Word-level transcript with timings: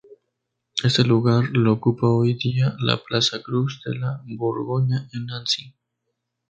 Este 0.83 1.03
lugar 1.03 1.49
lo 1.51 1.73
ocupa 1.73 2.07
hoy 2.07 2.33
día 2.33 2.75
la 2.79 2.97
Plaza 3.03 3.43
Cruz 3.43 3.83
de 3.85 3.99
la 3.99 4.23
Borgoña 4.25 5.07
en 5.13 5.27
Nancy. 5.27 5.75